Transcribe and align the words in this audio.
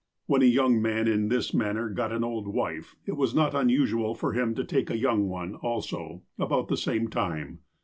When 0.25 0.41
a 0.41 0.45
young 0.45 0.81
man, 0.81 1.07
in 1.07 1.27
this 1.27 1.53
manner, 1.53 1.87
got 1.91 2.11
an 2.11 2.23
old 2.23 2.47
wife, 2.47 2.95
it 3.05 3.15
was 3.15 3.35
not 3.35 3.53
unusual 3.53 4.15
for 4.15 4.33
him 4.33 4.55
to 4.55 4.63
take 4.63 4.89
a 4.89 4.97
young 4.97 5.29
one, 5.29 5.53
also, 5.53 6.23
about 6.39 6.69
the 6.69 6.75
same 6.77 7.07
time. 7.07 7.59